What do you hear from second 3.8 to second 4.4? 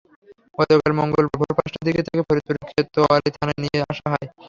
আসা হয়।